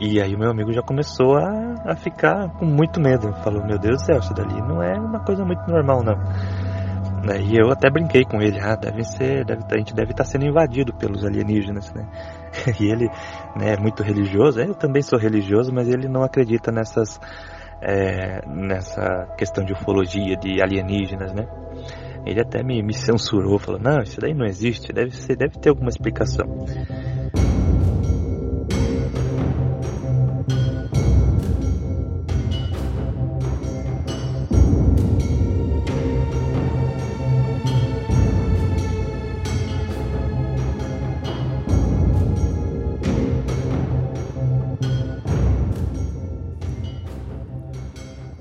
E 0.00 0.18
aí 0.18 0.34
o 0.34 0.38
meu 0.38 0.50
amigo 0.50 0.72
já 0.72 0.80
começou 0.80 1.36
a, 1.36 1.92
a 1.92 1.94
ficar 1.94 2.48
com 2.58 2.64
muito 2.64 2.98
medo. 2.98 3.34
Falou, 3.44 3.62
meu 3.66 3.78
Deus 3.78 4.00
do 4.00 4.06
céu, 4.06 4.18
isso 4.18 4.32
dali 4.32 4.58
não 4.62 4.82
é 4.82 4.98
uma 4.98 5.20
coisa 5.20 5.44
muito 5.44 5.60
normal 5.70 6.02
não. 6.02 6.16
Né, 7.22 7.38
e 7.42 7.58
eu 7.60 7.70
até 7.70 7.90
brinquei 7.90 8.24
com 8.24 8.40
ele, 8.40 8.58
ah, 8.58 8.74
deve 8.76 9.04
ser, 9.04 9.44
deve, 9.44 9.62
a 9.70 9.76
gente 9.76 9.94
deve 9.94 10.12
estar 10.12 10.24
sendo 10.24 10.46
invadido 10.46 10.94
pelos 10.94 11.22
alienígenas, 11.22 11.92
né? 11.92 12.08
E 12.80 12.90
ele 12.90 13.10
né, 13.54 13.74
é 13.74 13.76
muito 13.76 14.02
religioso, 14.02 14.58
eu 14.58 14.74
também 14.74 15.02
sou 15.02 15.18
religioso, 15.18 15.70
mas 15.70 15.86
ele 15.86 16.08
não 16.08 16.22
acredita 16.22 16.72
nessas, 16.72 17.20
é, 17.82 18.40
nessa 18.48 19.26
questão 19.36 19.62
de 19.62 19.74
ufologia, 19.74 20.34
de 20.34 20.62
alienígenas, 20.62 21.34
né? 21.34 21.46
Ele 22.24 22.40
até 22.40 22.62
me, 22.62 22.82
me 22.82 22.94
censurou, 22.94 23.58
falou, 23.58 23.78
não, 23.78 23.98
isso 23.98 24.18
daí 24.18 24.32
não 24.32 24.46
existe, 24.46 24.90
deve, 24.90 25.10
ser, 25.10 25.36
deve 25.36 25.58
ter 25.58 25.68
alguma 25.68 25.90
explicação. 25.90 26.46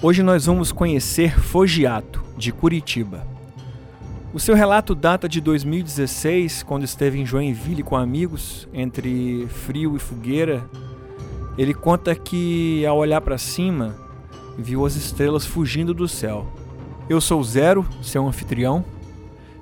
Hoje 0.01 0.23
nós 0.23 0.45
vamos 0.45 0.71
conhecer 0.71 1.37
Fogiato, 1.37 2.23
de 2.37 2.53
Curitiba. 2.53 3.27
O 4.33 4.39
seu 4.39 4.55
relato 4.55 4.95
data 4.95 5.27
de 5.27 5.41
2016, 5.41 6.63
quando 6.63 6.85
esteve 6.85 7.19
em 7.19 7.25
Joinville 7.25 7.83
com 7.83 7.97
amigos, 7.97 8.65
entre 8.71 9.45
frio 9.47 9.97
e 9.97 9.99
fogueira. 9.99 10.63
Ele 11.57 11.73
conta 11.73 12.15
que, 12.15 12.85
ao 12.85 12.97
olhar 12.97 13.19
para 13.19 13.37
cima, 13.37 13.93
viu 14.57 14.85
as 14.85 14.95
estrelas 14.95 15.45
fugindo 15.45 15.93
do 15.93 16.07
céu. 16.07 16.47
Eu 17.09 17.19
sou 17.19 17.43
Zero, 17.43 17.85
seu 18.01 18.25
anfitrião, 18.25 18.85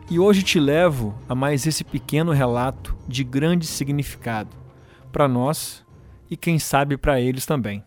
e 0.08 0.20
hoje 0.20 0.44
te 0.44 0.60
levo 0.60 1.16
a 1.28 1.34
mais 1.34 1.66
esse 1.66 1.84
pequeno 1.84 2.32
relato 2.32 2.96
de 3.08 3.24
grande 3.24 3.66
significado 3.66 4.56
para 5.12 5.28
nós 5.28 5.84
e 6.30 6.38
quem 6.38 6.60
sabe 6.60 6.96
para 6.96 7.20
eles 7.20 7.44
também. 7.44 7.87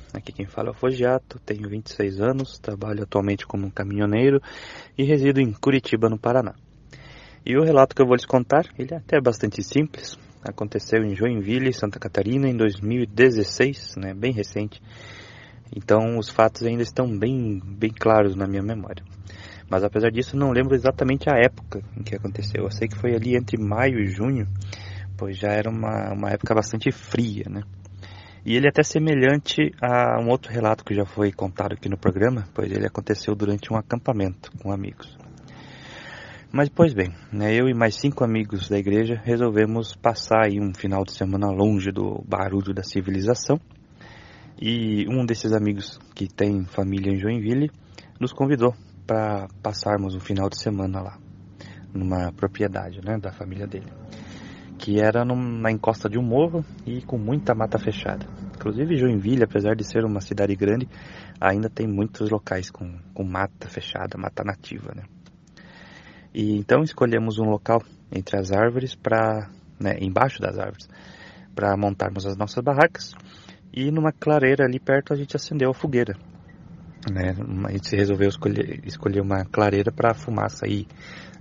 Aqui 0.13 0.33
quem 0.33 0.45
fala 0.45 0.69
é 0.69 0.71
o 0.71 0.73
Fogiato, 0.73 1.39
tenho 1.39 1.69
26 1.69 2.19
anos, 2.19 2.59
trabalho 2.59 3.03
atualmente 3.03 3.47
como 3.47 3.65
um 3.65 3.69
caminhoneiro 3.69 4.41
e 4.97 5.03
resido 5.03 5.39
em 5.39 5.53
Curitiba, 5.53 6.09
no 6.09 6.19
Paraná. 6.19 6.53
E 7.45 7.57
o 7.57 7.63
relato 7.63 7.95
que 7.95 8.01
eu 8.01 8.05
vou 8.05 8.15
lhes 8.15 8.25
contar, 8.25 8.65
ele 8.77 8.93
é 8.93 8.97
até 8.97 9.21
bastante 9.21 9.63
simples. 9.63 10.17
Aconteceu 10.43 11.03
em 11.03 11.15
Joinville, 11.15 11.73
Santa 11.73 11.97
Catarina, 11.97 12.49
em 12.49 12.57
2016, 12.57 13.95
né, 13.95 14.13
bem 14.13 14.33
recente. 14.33 14.81
Então 15.73 16.17
os 16.17 16.29
fatos 16.29 16.63
ainda 16.63 16.83
estão 16.83 17.07
bem, 17.17 17.61
bem 17.63 17.91
claros 17.91 18.35
na 18.35 18.45
minha 18.45 18.61
memória. 18.61 19.03
Mas 19.69 19.83
apesar 19.83 20.11
disso, 20.11 20.35
não 20.35 20.51
lembro 20.51 20.75
exatamente 20.75 21.29
a 21.29 21.37
época 21.37 21.81
em 21.97 22.03
que 22.03 22.13
aconteceu. 22.13 22.65
Eu 22.65 22.71
sei 22.71 22.89
que 22.89 22.97
foi 22.97 23.15
ali 23.15 23.37
entre 23.37 23.57
maio 23.57 23.99
e 23.99 24.07
junho, 24.07 24.45
pois 25.17 25.37
já 25.37 25.53
era 25.53 25.69
uma, 25.69 26.11
uma 26.11 26.29
época 26.31 26.53
bastante 26.53 26.91
fria, 26.91 27.45
né? 27.49 27.61
E 28.43 28.55
ele 28.55 28.65
é 28.65 28.69
até 28.69 28.81
semelhante 28.81 29.71
a 29.79 30.19
um 30.19 30.29
outro 30.29 30.51
relato 30.51 30.83
que 30.83 30.95
já 30.95 31.05
foi 31.05 31.31
contado 31.31 31.73
aqui 31.73 31.87
no 31.87 31.97
programa, 31.97 32.45
pois 32.53 32.71
ele 32.71 32.87
aconteceu 32.87 33.35
durante 33.35 33.71
um 33.71 33.77
acampamento 33.77 34.51
com 34.57 34.71
amigos. 34.71 35.15
Mas, 36.51 36.67
pois 36.67 36.93
bem, 36.93 37.13
né, 37.31 37.53
eu 37.53 37.69
e 37.69 37.73
mais 37.73 37.95
cinco 37.95 38.23
amigos 38.23 38.67
da 38.67 38.77
igreja 38.77 39.21
resolvemos 39.23 39.95
passar 39.95 40.47
aí 40.47 40.59
um 40.59 40.73
final 40.73 41.03
de 41.05 41.13
semana 41.13 41.49
longe 41.51 41.91
do 41.91 42.23
barulho 42.27 42.73
da 42.73 42.83
civilização. 42.83 43.59
E 44.59 45.05
um 45.07 45.25
desses 45.25 45.53
amigos 45.53 45.99
que 46.13 46.27
tem 46.27 46.65
família 46.65 47.11
em 47.11 47.19
Joinville 47.19 47.71
nos 48.19 48.33
convidou 48.33 48.73
para 49.05 49.47
passarmos 49.61 50.15
um 50.15 50.19
final 50.19 50.49
de 50.49 50.59
semana 50.59 50.99
lá, 50.99 51.17
numa 51.93 52.31
propriedade 52.33 52.99
né, 53.03 53.17
da 53.17 53.31
família 53.31 53.65
dele 53.65 53.87
que 54.81 54.99
era 54.99 55.23
na 55.23 55.71
encosta 55.71 56.09
de 56.09 56.17
um 56.17 56.23
morro 56.23 56.65
e 56.87 57.03
com 57.03 57.15
muita 57.15 57.53
mata 57.53 57.77
fechada. 57.77 58.25
Inclusive 58.55 58.97
Joinville, 58.97 59.43
apesar 59.43 59.75
de 59.75 59.83
ser 59.83 60.03
uma 60.03 60.19
cidade 60.19 60.55
grande, 60.55 60.89
ainda 61.39 61.69
tem 61.69 61.87
muitos 61.87 62.31
locais 62.31 62.71
com, 62.71 62.97
com 63.13 63.23
mata 63.23 63.69
fechada, 63.69 64.17
mata 64.17 64.43
nativa, 64.43 64.91
né? 64.95 65.03
E 66.33 66.57
então 66.57 66.81
escolhemos 66.81 67.37
um 67.37 67.43
local 67.43 67.83
entre 68.11 68.39
as 68.39 68.51
árvores 68.51 68.95
para, 68.95 69.51
né, 69.79 69.97
embaixo 70.01 70.41
das 70.41 70.57
árvores, 70.57 70.89
para 71.53 71.77
montarmos 71.77 72.25
as 72.25 72.35
nossas 72.35 72.63
barracas. 72.63 73.13
E 73.71 73.91
numa 73.91 74.11
clareira 74.11 74.65
ali 74.65 74.79
perto 74.79 75.13
a 75.13 75.15
gente 75.15 75.35
acendeu 75.35 75.69
a 75.69 75.75
fogueira. 75.75 76.15
Né? 77.11 77.35
A 77.67 77.71
gente 77.71 77.95
resolveu 77.95 78.29
escolher, 78.29 78.81
escolher 78.83 79.21
uma 79.21 79.45
clareira 79.45 79.91
para 79.91 80.11
a 80.11 80.15
fumaça 80.15 80.67
ir 80.67 80.87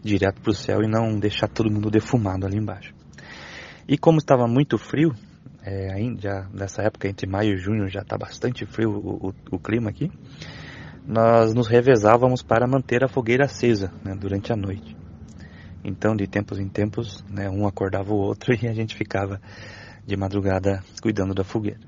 direto 0.03 0.43
para 0.43 0.51
o 0.51 0.55
céu 0.55 0.83
e 0.83 0.87
não 0.87 1.19
deixar 1.19 1.49
todo 1.49 1.71
mundo 1.71 1.91
defumado 1.91 2.47
ali 2.47 2.59
embaixo. 2.59 3.00
E 3.91 3.99
como 3.99 4.19
estava 4.19 4.47
muito 4.47 4.79
frio, 4.79 5.13
é, 5.65 5.93
ainda 5.93 6.49
nessa 6.55 6.81
época 6.81 7.09
entre 7.09 7.27
maio 7.27 7.55
e 7.55 7.57
junho 7.57 7.89
já 7.89 8.03
está 8.03 8.17
bastante 8.17 8.65
frio 8.65 8.89
o, 8.93 9.31
o, 9.31 9.35
o, 9.51 9.59
clima 9.59 9.91
aqui, 9.91 10.09
nós 11.05 11.53
nos 11.53 11.67
revezávamos 11.67 12.41
para 12.41 12.69
manter 12.69 13.03
a 13.03 13.09
fogueira 13.09 13.47
acesa 13.47 13.91
né, 14.05 14.15
durante 14.15 14.53
a 14.53 14.57
noite. 14.57 14.97
Então, 15.83 16.15
de 16.15 16.29
tempos 16.29 16.61
em 16.61 16.69
tempos, 16.69 17.25
né, 17.29 17.51
um 17.51 17.67
acordava 17.67 18.13
o 18.13 18.17
outro 18.17 18.55
e 18.63 18.69
a 18.69 18.73
gente 18.73 18.95
ficava 18.95 19.41
de 20.07 20.17
madrugada 20.17 20.85
cuidando 21.03 21.35
da 21.35 21.43
fogueira. 21.43 21.81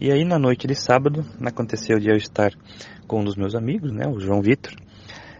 E 0.00 0.10
aí, 0.10 0.24
na 0.24 0.38
noite 0.38 0.66
de 0.66 0.74
sábado, 0.74 1.26
aconteceu 1.44 1.98
de 1.98 2.08
eu 2.08 2.16
estar 2.16 2.52
com 3.06 3.20
um 3.20 3.24
dos 3.24 3.36
meus 3.36 3.54
amigos, 3.54 3.92
né, 3.92 4.06
o 4.08 4.18
João 4.18 4.40
Vitor, 4.40 4.72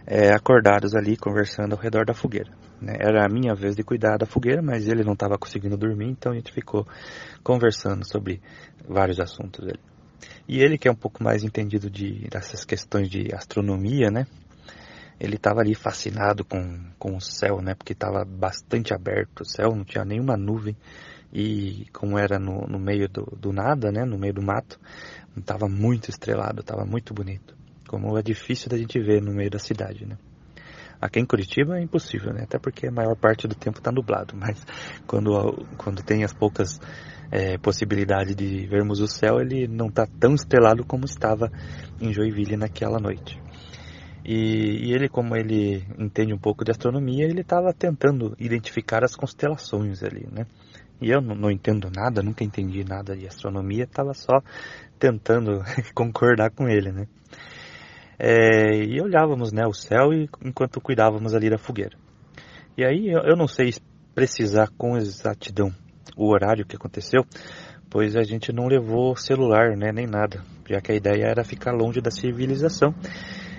é, 0.05 0.35
acordados 0.35 0.93
ali 0.93 1.17
conversando 1.17 1.73
ao 1.73 1.81
redor 1.81 2.05
da 2.05 2.13
fogueira. 2.13 2.51
Né? 2.83 2.95
Era 2.99 3.25
a 3.25 3.29
minha 3.29 3.55
vez 3.55 3.75
de 3.75 3.83
cuidar 3.83 4.17
da 4.17 4.25
fogueira, 4.25 4.61
mas 4.61 4.87
ele 4.87 5.03
não 5.03 5.13
estava 5.13 5.37
conseguindo 5.37 5.77
dormir, 5.77 6.09
então 6.09 6.31
a 6.31 6.35
gente 6.35 6.51
ficou 6.51 6.87
conversando 7.43 8.05
sobre 8.05 8.41
vários 8.87 9.19
assuntos. 9.19 9.65
Ele. 9.65 9.79
E 10.47 10.59
ele, 10.59 10.77
que 10.77 10.87
é 10.87 10.91
um 10.91 10.95
pouco 10.95 11.23
mais 11.23 11.43
entendido 11.43 11.89
de, 11.89 12.27
dessas 12.29 12.63
questões 12.63 13.09
de 13.09 13.33
astronomia, 13.33 14.09
né? 14.11 14.25
Ele 15.19 15.35
estava 15.35 15.61
ali 15.61 15.73
fascinado 15.73 16.43
com, 16.43 16.79
com 16.99 17.15
o 17.15 17.21
céu, 17.21 17.61
né? 17.61 17.73
Porque 17.73 17.93
estava 17.93 18.25
bastante 18.25 18.93
aberto 18.93 19.41
o 19.41 19.45
céu, 19.45 19.75
não 19.75 19.85
tinha 19.85 20.03
nenhuma 20.03 20.35
nuvem. 20.35 20.75
E 21.31 21.87
como 21.93 22.17
era 22.17 22.37
no, 22.37 22.67
no 22.67 22.77
meio 22.77 23.07
do, 23.07 23.23
do 23.39 23.51
nada, 23.51 23.91
né? 23.91 24.05
No 24.05 24.17
meio 24.17 24.33
do 24.33 24.41
mato, 24.41 24.79
estava 25.35 25.67
muito 25.67 26.09
estrelado, 26.09 26.61
estava 26.61 26.85
muito 26.85 27.13
bonito 27.13 27.55
como 27.93 28.17
é 28.17 28.23
difícil 28.23 28.69
da 28.69 28.77
gente 28.77 28.99
ver 28.99 29.21
no 29.21 29.31
meio 29.31 29.51
da 29.51 29.59
cidade, 29.59 30.03
né? 30.03 30.17
Aqui 31.03 31.19
em 31.19 31.25
Curitiba 31.25 31.77
é 31.77 31.81
impossível, 31.83 32.31
né? 32.31 32.43
Até 32.43 32.57
porque 32.57 32.87
a 32.87 32.91
maior 32.91 33.13
parte 33.17 33.45
do 33.45 33.53
tempo 33.53 33.79
está 33.79 33.91
nublado, 33.91 34.33
mas 34.37 34.65
quando, 35.05 35.31
quando 35.77 36.01
tem 36.01 36.23
as 36.23 36.33
poucas 36.33 36.79
é, 37.29 37.57
possibilidades 37.57 38.33
de 38.33 38.65
vermos 38.67 39.01
o 39.01 39.07
céu, 39.07 39.41
ele 39.41 39.67
não 39.67 39.87
está 39.87 40.07
tão 40.07 40.33
estrelado 40.33 40.85
como 40.85 41.03
estava 41.03 41.51
em 41.99 42.13
Joinville 42.13 42.55
naquela 42.55 42.99
noite. 42.99 43.37
E, 44.23 44.87
e, 44.87 44.93
ele, 44.93 45.09
como 45.09 45.35
ele 45.35 45.85
entende 45.99 46.33
um 46.33 46.39
pouco 46.39 46.63
de 46.63 46.71
astronomia, 46.71 47.25
ele 47.25 47.41
estava 47.41 47.73
tentando 47.73 48.33
identificar 48.39 49.03
as 49.03 49.13
constelações 49.13 50.01
ali, 50.03 50.25
né? 50.31 50.45
E 51.01 51.09
eu 51.09 51.19
não, 51.19 51.35
não 51.35 51.51
entendo 51.51 51.89
nada, 51.93 52.23
nunca 52.23 52.45
entendi 52.45 52.85
nada 52.85 53.13
de 53.13 53.27
astronomia, 53.27 53.83
estava 53.83 54.13
só 54.13 54.41
tentando 54.97 55.61
concordar 55.93 56.51
com 56.51 56.69
ele, 56.69 56.93
né? 56.93 57.07
É, 58.17 58.83
e 58.83 59.01
olhávamos 59.01 59.51
né, 59.51 59.65
o 59.65 59.73
céu 59.73 60.13
e, 60.13 60.29
enquanto 60.43 60.79
cuidávamos 60.79 61.33
ali 61.33 61.49
da 61.49 61.57
fogueira. 61.57 61.97
E 62.77 62.83
aí 62.83 63.09
eu, 63.09 63.21
eu 63.21 63.35
não 63.35 63.47
sei 63.47 63.73
precisar 64.13 64.69
com 64.77 64.97
exatidão 64.97 65.71
o 66.15 66.31
horário 66.31 66.65
que 66.65 66.75
aconteceu, 66.75 67.25
pois 67.89 68.15
a 68.15 68.23
gente 68.23 68.51
não 68.51 68.67
levou 68.67 69.15
celular 69.15 69.75
né, 69.75 69.91
nem 69.91 70.05
nada, 70.05 70.43
já 70.69 70.79
que 70.79 70.91
a 70.91 70.95
ideia 70.95 71.25
era 71.25 71.43
ficar 71.43 71.71
longe 71.71 72.01
da 72.01 72.11
civilização. 72.11 72.93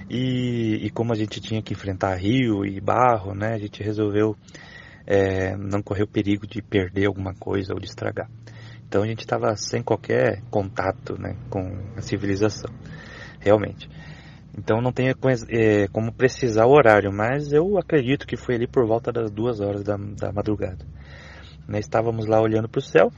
E, 0.08 0.80
e 0.82 0.90
como 0.90 1.12
a 1.12 1.16
gente 1.16 1.40
tinha 1.40 1.62
que 1.62 1.72
enfrentar 1.72 2.14
rio 2.16 2.64
e 2.64 2.80
barro, 2.80 3.34
né, 3.34 3.54
a 3.54 3.58
gente 3.58 3.82
resolveu 3.82 4.36
é, 5.06 5.56
não 5.56 5.82
correr 5.82 6.02
o 6.02 6.08
perigo 6.08 6.46
de 6.46 6.62
perder 6.62 7.06
alguma 7.06 7.34
coisa 7.34 7.72
ou 7.72 7.80
de 7.80 7.86
estragar. 7.86 8.28
Então 8.86 9.02
a 9.02 9.06
gente 9.06 9.20
estava 9.20 9.56
sem 9.56 9.82
qualquer 9.82 10.42
contato 10.50 11.18
né, 11.18 11.36
com 11.50 11.60
a 11.96 12.00
civilização, 12.00 12.70
realmente. 13.40 13.88
Então 14.56 14.80
não 14.80 14.92
tenho 14.92 15.14
é, 15.48 15.88
como 15.88 16.12
precisar 16.12 16.66
o 16.66 16.72
horário, 16.72 17.12
mas 17.12 17.52
eu 17.52 17.76
acredito 17.76 18.26
que 18.26 18.36
foi 18.36 18.54
ali 18.54 18.66
por 18.66 18.86
volta 18.86 19.12
das 19.12 19.30
duas 19.30 19.60
horas 19.60 19.82
da, 19.82 19.96
da 19.96 20.32
madrugada. 20.32 20.84
Né, 21.66 21.78
estávamos 21.80 22.26
lá 22.26 22.40
olhando 22.40 22.68
para 22.68 22.78
o 22.78 22.82
céu, 22.82 23.10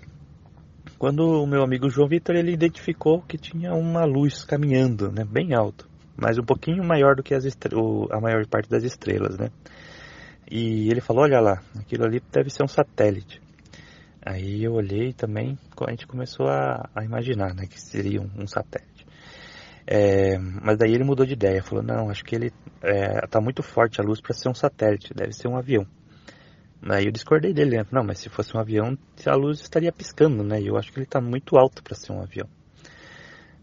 quando 0.99 1.43
o 1.43 1.47
meu 1.47 1.63
amigo 1.63 1.91
João 1.91 2.09
Vitor 2.09 2.37
ele 2.37 2.53
identificou 2.53 3.21
que 3.23 3.37
tinha 3.37 3.75
uma 3.75 4.05
luz 4.05 4.45
caminhando, 4.45 5.13
né, 5.13 5.25
bem 5.25 5.55
alto, 5.55 5.89
mas 6.17 6.39
um 6.39 6.45
pouquinho 6.45 6.83
maior 6.83 7.15
do 7.15 7.23
que 7.23 7.35
as 7.35 7.45
a 7.45 8.21
maior 8.21 8.47
parte 8.47 8.71
das 8.71 8.83
estrelas, 8.83 9.37
né? 9.37 9.51
E 10.49 10.89
ele 10.89 11.01
falou, 11.01 11.25
olha 11.25 11.41
lá, 11.41 11.61
aquilo 11.79 12.05
ali 12.05 12.23
deve 12.33 12.51
ser 12.51 12.63
um 12.63 12.69
satélite. 12.69 13.43
Aí 14.25 14.63
eu 14.63 14.75
olhei 14.75 15.13
também, 15.13 15.59
a 15.81 15.91
gente 15.91 16.07
começou 16.07 16.49
a, 16.49 16.89
a 16.95 17.05
imaginar, 17.05 17.53
né, 17.53 17.67
que 17.67 17.81
seria 17.81 18.21
um, 18.23 18.31
um 18.39 18.47
satélite. 18.47 18.96
É, 19.87 20.37
mas 20.39 20.77
daí 20.77 20.93
ele 20.93 21.05
mudou 21.05 21.25
de 21.25 21.35
ideia, 21.35 21.63
falou, 21.63 21.85
não, 21.85 22.11
acho 22.11 22.25
que 22.25 22.35
ele 22.35 22.53
é, 22.83 23.25
tá 23.29 23.41
muito 23.41 23.63
forte 23.63 24.01
a 24.01 24.05
luz 24.05 24.21
para 24.21 24.35
ser 24.35 24.49
um 24.49 24.55
satélite, 24.55 25.15
deve 25.15 25.33
ser 25.33 25.47
um 25.47 25.57
avião. 25.57 25.87
Aí 26.89 27.07
eu 27.07 27.13
discordei 27.13 27.53
dele, 27.53 27.79
né? 27.79 27.87
Não, 27.91 28.05
mas 28.05 28.19
se 28.19 28.29
fosse 28.29 28.57
um 28.57 28.61
avião, 28.61 28.97
a 29.27 29.35
luz 29.35 29.61
estaria 29.61 29.93
piscando, 29.93 30.43
né? 30.45 30.61
E 30.61 30.67
eu 30.67 30.77
acho 30.77 30.93
que 30.93 30.99
ele 30.99 31.07
está 31.07 31.21
muito 31.21 31.57
alto 31.57 31.83
para 31.83 31.95
ser 31.95 32.13
um 32.13 32.21
avião. 32.21 32.49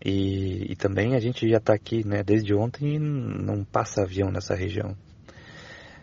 E, 0.03 0.71
e, 0.71 0.75
também 0.75 1.15
a 1.15 1.19
gente 1.19 1.47
já 1.47 1.57
está 1.57 1.73
aqui, 1.73 2.05
né? 2.05 2.23
Desde 2.23 2.53
ontem 2.53 2.99
não 2.99 3.63
passa 3.63 4.01
avião 4.01 4.29
nessa 4.29 4.53
região. 4.53 4.97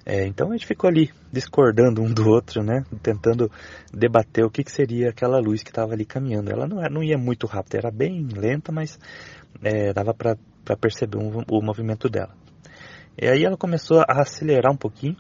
É, 0.07 0.27
então 0.27 0.49
a 0.49 0.53
gente 0.53 0.67
ficou 0.67 0.89
ali 0.89 1.11
discordando 1.31 2.01
um 2.01 2.11
do 2.13 2.27
outro, 2.27 2.63
né? 2.63 2.83
Tentando 3.03 3.51
debater 3.93 4.43
o 4.45 4.51
que, 4.51 4.65
que 4.65 4.73
seria 4.73 5.11
aquela 5.11 5.39
luz 5.39 5.63
que 5.63 5.71
estava 5.71 5.93
ali 5.93 6.07
caminhando. 6.07 6.51
Ela 6.51 6.67
não, 6.67 6.81
não 6.91 7.03
ia 7.03 7.19
muito 7.19 7.47
rápido, 7.47 7.75
era 7.75 7.91
bem 7.91 8.27
lenta, 8.35 8.73
mas 8.73 8.99
é, 9.63 9.93
dava 9.93 10.15
para 10.15 10.37
perceber 10.77 11.19
um, 11.19 11.43
o 11.51 11.63
movimento 11.63 12.09
dela. 12.09 12.35
E 13.21 13.27
aí 13.27 13.45
ela 13.45 13.57
começou 13.57 14.01
a 14.01 14.21
acelerar 14.21 14.73
um 14.73 14.77
pouquinho 14.77 15.17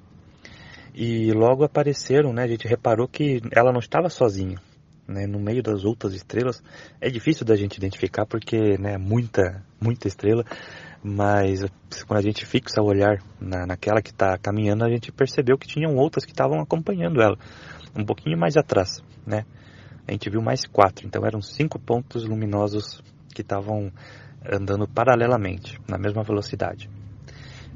e 0.94 1.32
logo 1.32 1.64
apareceram, 1.64 2.32
né? 2.32 2.44
A 2.44 2.48
gente 2.48 2.66
reparou 2.66 3.06
que 3.06 3.40
ela 3.52 3.72
não 3.72 3.80
estava 3.80 4.08
sozinha, 4.08 4.58
né? 5.06 5.26
No 5.26 5.38
meio 5.38 5.62
das 5.62 5.84
outras 5.84 6.14
estrelas 6.14 6.62
é 7.00 7.10
difícil 7.10 7.44
da 7.44 7.54
gente 7.56 7.76
identificar 7.76 8.26
porque, 8.26 8.78
né? 8.78 8.96
Muita, 8.96 9.62
muita 9.80 10.08
estrela, 10.08 10.44
mas 11.02 11.64
quando 12.06 12.18
a 12.18 12.22
gente 12.22 12.44
fixa 12.46 12.80
o 12.80 12.86
olhar 12.86 13.18
na, 13.40 13.66
naquela 13.66 14.00
que 14.02 14.10
está 14.10 14.36
caminhando, 14.38 14.84
a 14.84 14.90
gente 14.90 15.12
percebeu 15.12 15.58
que 15.58 15.66
tinham 15.66 15.94
outras 15.96 16.24
que 16.24 16.32
estavam 16.32 16.60
acompanhando 16.60 17.20
ela, 17.20 17.36
um 17.96 18.04
pouquinho 18.04 18.38
mais 18.38 18.56
atrás, 18.56 19.02
né? 19.26 19.44
A 20.06 20.12
gente 20.12 20.28
viu 20.28 20.42
mais 20.42 20.66
quatro, 20.66 21.06
então 21.06 21.24
eram 21.24 21.40
cinco 21.40 21.78
pontos 21.78 22.24
luminosos 22.24 23.02
que 23.34 23.42
estavam 23.42 23.92
andando 24.44 24.88
paralelamente, 24.88 25.78
na 25.88 25.98
mesma 25.98 26.22
velocidade 26.22 26.88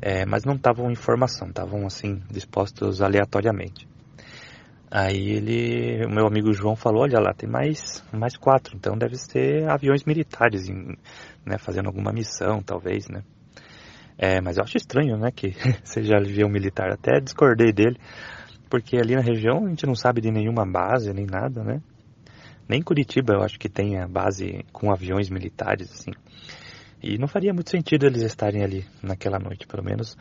é, 0.06 0.26
mas 0.26 0.44
não 0.44 0.54
estavam 0.54 0.90
em 0.90 0.94
formação, 0.94 1.48
estavam 1.48 1.86
assim 1.86 2.20
dispostos 2.30 3.00
aleatoriamente. 3.00 3.88
Aí 4.90 5.30
ele, 5.30 6.04
o 6.04 6.10
meu 6.10 6.26
amigo 6.26 6.52
João 6.52 6.76
falou, 6.76 7.02
olha 7.02 7.18
lá, 7.18 7.32
tem 7.32 7.48
mais, 7.48 8.04
mais 8.12 8.36
quatro, 8.36 8.76
então 8.76 8.98
deve 8.98 9.16
ser 9.16 9.66
aviões 9.66 10.04
militares, 10.04 10.68
em, 10.68 10.94
né, 11.44 11.56
fazendo 11.56 11.86
alguma 11.86 12.12
missão, 12.12 12.62
talvez, 12.62 13.08
né. 13.08 13.22
É, 14.18 14.42
mas 14.42 14.58
eu 14.58 14.62
acho 14.62 14.76
estranho, 14.76 15.16
né, 15.16 15.30
que 15.34 15.54
seja 15.82 16.18
avião 16.18 16.50
militar. 16.50 16.92
Até 16.92 17.18
discordei 17.18 17.72
dele, 17.72 17.96
porque 18.68 18.98
ali 18.98 19.16
na 19.16 19.22
região 19.22 19.64
a 19.64 19.68
gente 19.70 19.86
não 19.86 19.94
sabe 19.94 20.20
de 20.20 20.30
nenhuma 20.30 20.66
base, 20.66 21.14
nem 21.14 21.24
nada, 21.24 21.64
né. 21.64 21.80
Nem 22.68 22.82
Curitiba 22.82 23.34
eu 23.34 23.42
acho 23.42 23.58
que 23.58 23.68
tenha 23.68 24.06
base 24.08 24.64
com 24.72 24.90
aviões 24.90 25.28
militares, 25.28 25.90
assim. 25.90 26.12
E 27.02 27.18
não 27.18 27.28
faria 27.28 27.52
muito 27.52 27.70
sentido 27.70 28.06
eles 28.06 28.22
estarem 28.22 28.62
ali 28.62 28.86
naquela 29.02 29.38
noite, 29.38 29.66
pelo 29.66 29.84
menos 29.84 30.16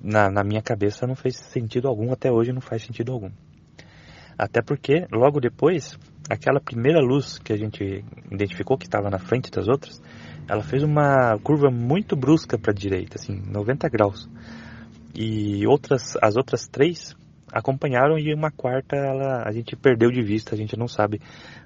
na, 0.00 0.30
na 0.30 0.42
minha 0.42 0.62
cabeça 0.62 1.06
não 1.06 1.14
fez 1.14 1.36
sentido 1.36 1.86
algum, 1.86 2.12
até 2.12 2.30
hoje 2.30 2.52
não 2.52 2.60
faz 2.60 2.82
sentido 2.82 3.12
algum. 3.12 3.30
Até 4.38 4.62
porque, 4.62 5.06
logo 5.12 5.38
depois, 5.38 5.98
aquela 6.30 6.60
primeira 6.60 7.00
luz 7.00 7.38
que 7.38 7.52
a 7.52 7.56
gente 7.56 8.02
identificou 8.30 8.78
que 8.78 8.86
estava 8.86 9.10
na 9.10 9.18
frente 9.18 9.50
das 9.50 9.68
outras, 9.68 10.00
ela 10.48 10.62
fez 10.62 10.82
uma 10.82 11.38
curva 11.42 11.70
muito 11.70 12.16
brusca 12.16 12.58
para 12.58 12.72
a 12.72 12.74
direita, 12.74 13.16
assim, 13.18 13.34
90 13.34 13.88
graus. 13.90 14.28
E 15.14 15.66
outras, 15.66 16.16
as 16.22 16.36
outras 16.36 16.66
três 16.66 17.14
acompanharam 17.52 18.18
e 18.18 18.32
uma 18.32 18.50
quarta 18.50 18.96
ela, 18.96 19.42
a 19.46 19.52
gente 19.52 19.76
perdeu 19.76 20.10
de 20.10 20.22
vista, 20.22 20.54
a 20.54 20.58
gente 20.58 20.76
não 20.76 20.86
sabe 20.86 21.20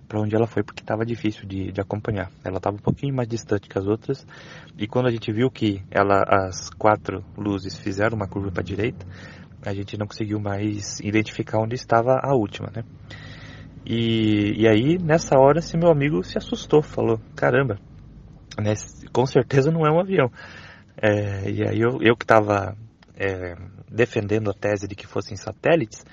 para 0.09 0.21
onde 0.21 0.35
ela 0.35 0.47
foi 0.47 0.63
porque 0.63 0.83
estava 0.83 1.05
difícil 1.05 1.47
de, 1.47 1.73
de 1.73 1.81
acompanhar. 1.81 2.31
Ela 2.45 2.59
estava 2.59 2.77
um 2.77 2.81
pouquinho 2.81 3.15
mais 3.15 3.29
distante 3.29 3.69
que 3.69 3.79
as 3.79 3.87
outras 3.87 4.27
e 4.79 4.87
quando 4.87 5.07
a 5.07 5.11
gente 5.11 5.31
viu 5.33 5.51
que 5.51 5.83
ela, 5.91 6.23
as 6.27 6.71
quatro 6.71 7.25
luzes 7.37 7.79
fizeram 7.79 8.17
uma 8.17 8.29
curva 8.29 8.51
para 8.51 8.63
a 8.63 8.65
direita, 8.65 9.07
a 9.65 9.73
gente 9.73 9.97
não 9.97 10.07
conseguiu 10.07 10.39
mais 10.39 11.01
identificar 11.01 11.59
onde 11.59 11.75
estava 11.75 12.21
a 12.23 12.35
última, 12.35 12.71
né? 12.75 12.85
E, 13.87 14.63
e 14.63 14.69
aí 14.69 14.99
nessa 14.99 15.39
hora 15.39 15.59
esse 15.59 15.77
meu 15.77 15.91
amigo 15.91 16.23
se 16.23 16.39
assustou, 16.39 16.83
falou: 16.83 17.21
caramba, 17.35 17.79
né, 18.59 18.75
com 19.13 19.27
certeza 19.27 19.71
não 19.71 19.87
é 19.87 19.91
um 19.91 20.01
avião. 20.01 20.31
É, 20.97 21.51
e 21.51 21.69
aí 21.69 21.81
eu, 21.81 21.99
eu 22.01 22.17
que 22.17 22.25
estava 22.25 22.77
é, 23.17 23.55
defendendo 23.91 24.51
a 24.51 24.55
tese 24.55 24.89
de 24.89 24.95
que 24.95 25.07
fossem 25.07 25.37
satélites, 25.37 26.05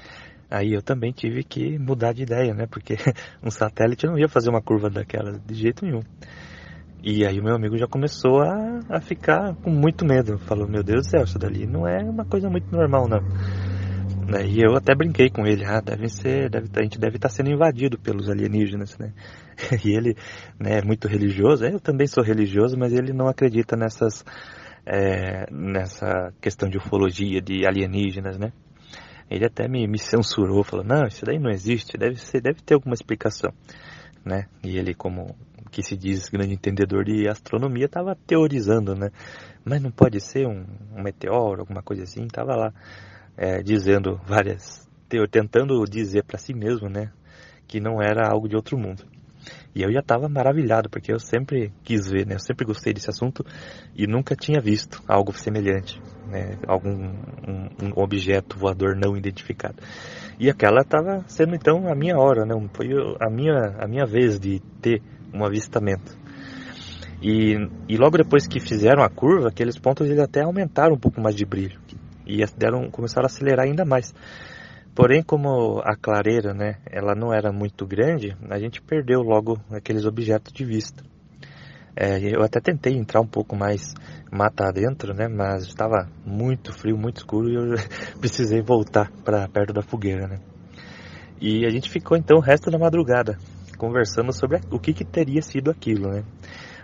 Aí 0.52 0.74
eu 0.74 0.82
também 0.82 1.14
tive 1.14 1.46
que 1.46 1.80
mudar 1.80 2.12
de 2.12 2.24
ideia, 2.24 2.54
né? 2.54 2.68
Porque 2.70 2.98
um 3.42 3.50
satélite 3.50 4.06
não 4.06 4.20
ia 4.20 4.28
fazer 4.28 4.50
uma 4.50 4.62
curva 4.62 4.90
daquela 4.90 5.40
de 5.40 5.56
jeito 5.56 5.86
nenhum. 5.86 6.02
E 7.02 7.26
aí 7.26 7.40
o 7.40 7.44
meu 7.44 7.56
amigo 7.56 7.78
já 7.78 7.88
começou 7.88 8.42
a, 8.42 8.80
a 8.90 9.00
ficar 9.00 9.56
com 9.56 9.72
muito 9.72 10.06
medo. 10.06 10.38
Falou, 10.40 10.68
meu 10.68 10.84
Deus 10.84 11.08
do 11.08 11.10
céu, 11.10 11.24
isso 11.24 11.40
dali 11.40 11.66
não 11.66 11.88
é 11.88 12.04
uma 12.04 12.26
coisa 12.26 12.50
muito 12.50 12.70
normal, 12.70 13.08
não. 13.08 13.22
E 14.46 14.62
eu 14.62 14.76
até 14.76 14.94
brinquei 14.94 15.30
com 15.30 15.46
ele, 15.48 15.66
ah, 15.66 15.82
deve 15.82 16.08
ser, 16.10 16.50
deve, 16.50 16.68
a 16.76 16.84
gente 16.84 17.00
deve 17.00 17.16
estar 17.16 17.30
sendo 17.30 17.50
invadido 17.50 17.98
pelos 17.98 18.30
alienígenas, 18.30 18.98
né? 18.98 19.14
E 19.86 19.92
ele 19.92 20.16
né, 20.60 20.80
é 20.80 20.82
muito 20.82 21.08
religioso, 21.08 21.66
eu 21.66 21.80
também 21.80 22.08
sou 22.08 22.24
religioso, 22.24 22.78
mas 22.78 22.94
ele 22.94 23.14
não 23.14 23.28
acredita 23.28 23.76
nessas, 23.76 24.24
é, 24.86 25.46
nessa 25.52 26.34
questão 26.42 26.70
de 26.70 26.78
ufologia, 26.78 27.42
de 27.42 27.66
alienígenas, 27.66 28.38
né? 28.38 28.52
Ele 29.30 29.46
até 29.46 29.68
me, 29.68 29.88
me 29.88 29.98
censurou, 29.98 30.64
falou, 30.64 30.86
não, 30.86 31.08
isso 31.08 31.24
daí 31.26 31.40
não 31.40 31.50
existe, 31.50 31.98
deve, 31.98 32.18
ser, 32.18 32.42
deve 32.42 32.62
ter 32.62 32.74
alguma 32.74 32.94
explicação. 32.94 33.52
Né? 34.26 34.46
E 34.64 34.78
ele, 34.78 34.94
como 34.94 35.36
que 35.72 35.82
se 35.82 35.96
diz 35.96 36.28
grande 36.28 36.54
entendedor 36.54 37.06
de 37.06 37.30
astronomia, 37.30 37.86
estava 37.86 38.16
teorizando, 38.28 38.94
né? 38.94 39.10
Mas 39.64 39.82
não 39.82 39.90
pode 39.90 40.20
ser 40.20 40.46
um, 40.46 40.66
um 40.94 41.02
meteoro, 41.02 41.62
alguma 41.62 41.82
coisa 41.82 42.04
assim, 42.04 42.24
estava 42.24 42.56
lá 42.56 42.74
é, 43.38 43.64
dizendo 43.64 44.20
várias, 44.26 44.86
tentando 45.32 45.82
dizer 45.86 46.26
para 46.26 46.38
si 46.38 46.54
mesmo, 46.54 46.90
né? 46.90 47.12
Que 47.68 47.80
não 47.80 48.02
era 48.02 48.30
algo 48.30 48.50
de 48.50 48.56
outro 48.56 48.78
mundo. 48.78 49.04
E 49.74 49.82
eu 49.82 49.92
já 49.92 50.00
estava 50.00 50.28
maravilhado, 50.28 50.90
porque 50.90 51.12
eu 51.12 51.20
sempre 51.20 51.72
quis 51.84 52.10
ver, 52.10 52.26
né? 52.26 52.36
Eu 52.36 52.40
sempre 52.40 52.66
gostei 52.66 52.94
desse 52.94 53.10
assunto 53.10 53.46
e 53.96 54.06
nunca 54.08 54.36
tinha 54.36 54.60
visto 54.60 55.02
algo 55.08 55.34
semelhante, 55.34 56.02
né? 56.28 56.58
Algum 56.68 56.92
um, 56.92 57.70
um 57.82 57.92
objeto 57.96 58.58
voador 58.58 58.96
não 58.96 59.16
identificado. 59.16 59.76
E 60.40 60.50
aquela 60.50 60.82
estava 60.82 61.24
sendo 61.28 61.56
então 61.56 61.88
a 61.88 61.96
minha 61.96 62.18
hora, 62.18 62.46
né? 62.46 62.54
Foi 62.74 62.88
a 63.20 63.30
minha, 63.30 63.76
a 63.80 63.88
minha 63.88 64.06
vez 64.06 64.40
de 64.40 64.60
ter 64.82 65.02
um 65.34 65.46
avistamento. 65.46 66.20
E, 67.22 67.56
e 67.88 67.98
logo 67.98 68.18
depois 68.18 68.48
que 68.48 68.60
fizeram 68.60 69.04
a 69.04 69.10
curva, 69.10 69.50
aqueles 69.50 69.78
pontos 69.78 70.08
eles 70.08 70.20
até 70.20 70.42
aumentaram 70.42 70.96
um 70.96 71.00
pouco 71.00 71.22
mais 71.22 71.36
de 71.36 71.46
brilho 71.46 71.80
e 72.26 72.44
deram, 72.58 72.90
começaram 72.90 73.26
a 73.26 73.28
acelerar 73.28 73.66
ainda 73.66 73.86
mais. 73.86 74.14
Porém, 74.94 75.24
como 75.24 75.80
a 75.80 75.96
clareira, 75.96 76.54
né, 76.54 76.76
ela 76.86 77.16
não 77.16 77.34
era 77.34 77.52
muito 77.52 77.86
grande, 77.86 78.36
a 78.50 78.60
gente 78.60 78.82
perdeu 78.82 79.22
logo 79.22 79.58
aqueles 79.72 80.06
objetos 80.06 80.52
de 80.52 80.66
vista. 80.66 81.02
É, 81.96 82.20
eu 82.20 82.44
até 82.44 82.60
tentei 82.60 82.98
entrar 82.98 83.22
um 83.22 83.28
pouco 83.28 83.56
mais 83.56 83.94
mata 84.30 84.70
dentro, 84.74 85.14
né, 85.14 85.30
mas 85.30 85.64
estava 85.64 86.10
muito 86.26 86.74
frio, 86.74 86.98
muito 86.98 87.18
escuro 87.18 87.50
e 87.50 87.56
eu 87.56 87.76
precisei 88.20 88.62
voltar 88.62 89.10
para 89.24 89.48
perto 89.48 89.72
da 89.72 89.82
fogueira, 89.82 90.28
né. 90.28 90.40
E 91.40 91.66
a 91.66 91.70
gente 91.70 91.90
ficou 91.90 92.18
então 92.18 92.38
o 92.38 92.42
resto 92.42 92.70
da 92.70 92.78
madrugada 92.78 93.38
conversando 93.78 94.32
sobre 94.32 94.60
o 94.70 94.78
que, 94.78 94.94
que 94.94 95.06
teria 95.06 95.42
sido 95.42 95.72
aquilo, 95.72 96.10
né. 96.10 96.24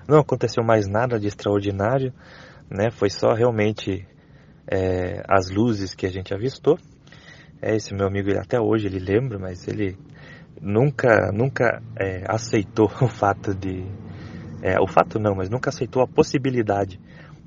Não 0.07 0.17
aconteceu 0.17 0.63
mais 0.63 0.87
nada 0.87 1.19
de 1.19 1.27
extraordinário, 1.27 2.13
né, 2.69 2.89
foi 2.89 3.09
só 3.09 3.33
realmente 3.33 4.07
é, 4.65 5.23
as 5.27 5.49
luzes 5.49 5.93
que 5.93 6.05
a 6.05 6.09
gente 6.09 6.33
avistou 6.33 6.77
é, 7.61 7.75
esse 7.75 7.93
meu 7.93 8.07
amigo, 8.07 8.29
ele, 8.29 8.39
até 8.39 8.59
hoje 8.59 8.87
ele 8.87 8.99
lembra, 8.99 9.39
mas 9.39 9.67
ele 9.67 9.97
nunca, 10.61 11.31
nunca 11.31 11.81
é, 11.95 12.23
aceitou 12.27 12.91
o 13.01 13.07
fato 13.07 13.53
de. 13.53 13.83
É, 14.61 14.79
o 14.79 14.87
fato 14.87 15.19
não, 15.19 15.35
mas 15.35 15.49
nunca 15.49 15.69
aceitou 15.69 16.01
a 16.01 16.07
possibilidade 16.07 16.99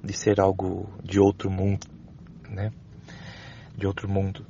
de 0.03 0.13
ser 0.13 0.41
algo 0.41 0.89
de 1.03 1.21
outro 1.21 1.51
mundo, 1.51 1.87
né? 2.49 2.71
De 3.77 3.87
outro 3.87 4.09
mundo. 4.09 4.45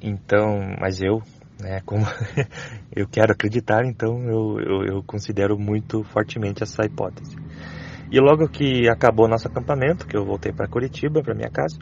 Então, 0.00 0.76
mas 0.80 1.00
eu, 1.02 1.20
né, 1.60 1.80
como 1.84 2.04
eu 2.94 3.06
quero 3.08 3.32
acreditar, 3.32 3.84
então 3.84 4.22
eu, 4.24 4.60
eu, 4.60 4.84
eu 4.84 5.02
considero 5.02 5.58
muito 5.58 6.04
fortemente 6.04 6.62
essa 6.62 6.84
hipótese. 6.84 7.36
E 8.10 8.18
logo 8.20 8.48
que 8.48 8.88
acabou 8.88 9.28
nosso 9.28 9.48
acampamento, 9.48 10.06
que 10.06 10.16
eu 10.16 10.24
voltei 10.24 10.52
para 10.52 10.68
Curitiba, 10.68 11.22
para 11.22 11.34
minha 11.34 11.50
casa, 11.50 11.78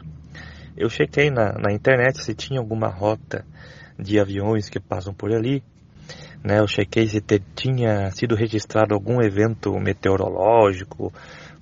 eu 0.77 0.89
chequei 0.89 1.29
na, 1.29 1.53
na 1.53 1.73
internet 1.73 2.23
se 2.23 2.33
tinha 2.33 2.59
alguma 2.59 2.87
rota 2.87 3.45
de 3.97 4.19
aviões 4.19 4.69
que 4.69 4.79
passam 4.79 5.13
por 5.13 5.33
ali. 5.33 5.63
Né? 6.43 6.59
Eu 6.59 6.67
chequei 6.67 7.07
se 7.07 7.19
te, 7.19 7.41
tinha 7.55 8.11
sido 8.11 8.35
registrado 8.35 8.93
algum 8.93 9.21
evento 9.21 9.73
meteorológico, 9.79 11.11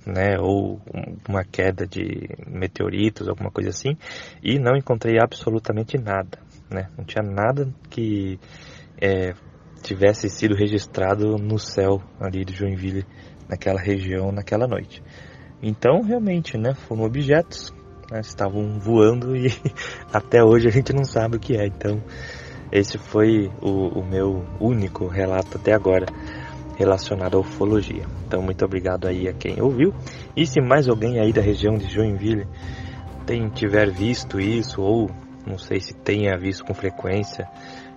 né, 0.06 0.38
ou 0.38 0.80
uma 1.28 1.42
queda 1.44 1.84
de 1.84 2.28
meteoritos, 2.46 3.28
alguma 3.28 3.50
coisa 3.50 3.70
assim, 3.70 3.96
e 4.40 4.56
não 4.56 4.76
encontrei 4.76 5.18
absolutamente 5.20 5.98
nada, 5.98 6.38
né? 6.70 6.88
Não 6.96 7.04
tinha 7.04 7.24
nada 7.24 7.68
que 7.90 8.38
é, 9.02 9.34
tivesse 9.82 10.30
sido 10.30 10.54
registrado 10.54 11.36
no 11.36 11.58
céu 11.58 12.00
ali 12.20 12.44
de 12.44 12.54
Joinville, 12.54 13.04
naquela 13.48 13.80
região, 13.80 14.30
naquela 14.30 14.68
noite. 14.68 15.02
Então, 15.60 16.02
realmente, 16.02 16.56
né, 16.56 16.74
foram 16.74 17.02
objetos, 17.02 17.74
né, 18.10 18.20
estavam 18.20 18.78
voando 18.78 19.36
e 19.36 19.48
até 20.12 20.42
hoje 20.42 20.68
a 20.68 20.70
gente 20.70 20.92
não 20.92 21.04
sabe 21.04 21.36
o 21.36 21.40
que 21.40 21.56
é. 21.56 21.66
Então, 21.66 22.02
esse 22.70 22.98
foi 22.98 23.50
o, 23.60 24.00
o 24.00 24.04
meu 24.04 24.44
único 24.60 25.06
relato 25.06 25.56
até 25.56 25.72
agora 25.72 26.06
relacionado 26.76 27.36
à 27.36 27.40
ufologia. 27.40 28.04
Então, 28.26 28.42
muito 28.42 28.64
obrigado 28.64 29.06
aí 29.06 29.28
a 29.28 29.32
quem 29.32 29.60
ouviu. 29.60 29.94
E 30.36 30.46
se 30.46 30.60
mais 30.60 30.88
alguém 30.88 31.18
aí 31.18 31.32
da 31.32 31.40
região 31.40 31.76
de 31.76 31.88
Joinville 31.88 32.46
tem, 33.24 33.48
tiver 33.48 33.90
visto 33.90 34.38
isso 34.38 34.82
ou 34.82 35.10
não 35.46 35.58
sei 35.58 35.80
se 35.80 35.94
tenha 35.94 36.36
visto 36.36 36.64
com 36.64 36.74
frequência 36.74 37.48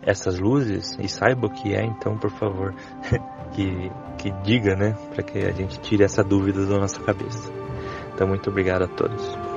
essas 0.01 0.39
luzes 0.39 0.97
e 0.99 1.07
saiba 1.07 1.47
o 1.47 1.49
que 1.49 1.73
é, 1.73 1.83
então 1.83 2.17
por 2.17 2.31
favor 2.31 2.73
que, 3.51 3.91
que 4.17 4.31
diga, 4.43 4.75
né, 4.75 4.95
para 5.13 5.23
que 5.23 5.39
a 5.39 5.51
gente 5.51 5.79
tire 5.81 6.03
essa 6.03 6.23
dúvida 6.23 6.65
da 6.65 6.77
nossa 6.77 7.01
cabeça. 7.01 7.51
Então 8.13 8.27
muito 8.27 8.49
obrigado 8.49 8.83
a 8.83 8.87
todos. 8.87 9.48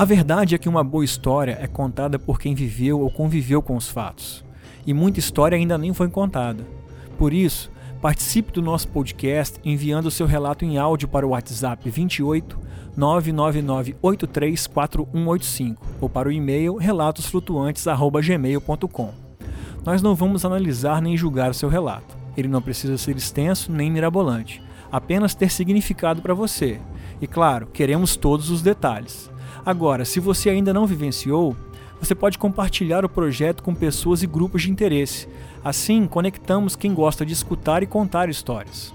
A 0.00 0.04
verdade 0.06 0.54
é 0.54 0.58
que 0.58 0.66
uma 0.66 0.82
boa 0.82 1.04
história 1.04 1.58
é 1.60 1.66
contada 1.66 2.18
por 2.18 2.40
quem 2.40 2.54
viveu 2.54 3.00
ou 3.00 3.10
conviveu 3.10 3.60
com 3.60 3.76
os 3.76 3.90
fatos. 3.90 4.42
E 4.86 4.94
muita 4.94 5.18
história 5.18 5.58
ainda 5.58 5.76
nem 5.76 5.92
foi 5.92 6.08
contada. 6.08 6.66
Por 7.18 7.34
isso, 7.34 7.70
participe 8.00 8.50
do 8.50 8.62
nosso 8.62 8.88
podcast 8.88 9.60
enviando 9.62 10.10
seu 10.10 10.26
relato 10.26 10.64
em 10.64 10.78
áudio 10.78 11.06
para 11.06 11.26
o 11.26 11.32
WhatsApp 11.32 11.90
28 11.90 12.58
999834185 12.96 15.76
ou 16.00 16.08
para 16.08 16.30
o 16.30 16.32
e-mail 16.32 16.76
relatosflutuantes@gmail.com. 16.76 19.10
Nós 19.84 20.00
não 20.00 20.14
vamos 20.14 20.46
analisar 20.46 21.02
nem 21.02 21.14
julgar 21.14 21.50
o 21.50 21.54
seu 21.54 21.68
relato. 21.68 22.16
Ele 22.38 22.48
não 22.48 22.62
precisa 22.62 22.96
ser 22.96 23.18
extenso 23.18 23.70
nem 23.70 23.90
mirabolante, 23.90 24.62
apenas 24.90 25.34
ter 25.34 25.50
significado 25.50 26.22
para 26.22 26.32
você. 26.32 26.80
E 27.20 27.26
claro, 27.26 27.66
queremos 27.66 28.16
todos 28.16 28.48
os 28.48 28.62
detalhes. 28.62 29.28
Agora, 29.64 30.04
se 30.04 30.20
você 30.20 30.50
ainda 30.50 30.72
não 30.72 30.86
vivenciou, 30.86 31.54
você 32.00 32.14
pode 32.14 32.38
compartilhar 32.38 33.04
o 33.04 33.08
projeto 33.08 33.62
com 33.62 33.74
pessoas 33.74 34.22
e 34.22 34.26
grupos 34.26 34.62
de 34.62 34.70
interesse. 34.70 35.28
Assim, 35.62 36.06
conectamos 36.06 36.74
quem 36.74 36.94
gosta 36.94 37.26
de 37.26 37.32
escutar 37.32 37.82
e 37.82 37.86
contar 37.86 38.28
histórias. 38.30 38.94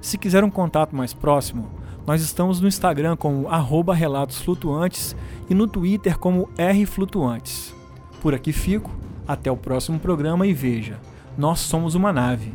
Se 0.00 0.18
quiser 0.18 0.42
um 0.42 0.50
contato 0.50 0.96
mais 0.96 1.14
próximo, 1.14 1.68
nós 2.06 2.22
estamos 2.22 2.60
no 2.60 2.66
Instagram 2.66 3.16
como 3.16 3.46
@relatosflutuantes 3.92 5.14
e 5.48 5.54
no 5.54 5.68
Twitter 5.68 6.18
como 6.18 6.48
rflutuantes. 6.58 7.74
Por 8.20 8.34
aqui 8.34 8.52
fico, 8.52 8.90
até 9.28 9.50
o 9.50 9.56
próximo 9.56 10.00
programa 10.00 10.46
e 10.46 10.52
veja, 10.52 10.98
nós 11.38 11.60
somos 11.60 11.94
uma 11.94 12.12
nave 12.12 12.52